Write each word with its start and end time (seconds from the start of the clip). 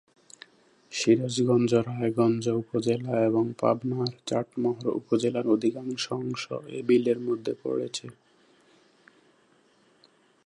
সিরাজগঞ্জ 0.91 1.71
রায়গঞ্জ 1.87 2.43
উপজেলা 2.61 3.13
এবং 3.25 3.43
পাবনার 3.59 4.11
চাটমোহর 4.27 4.87
উপজেলার 4.95 5.47
অধিকাংশ 5.47 6.03
অংশ 6.13 6.43
এ 6.69 6.79
বিলের 6.87 7.19
মধ্যে 7.19 7.53
পড়েছে। 7.63 8.05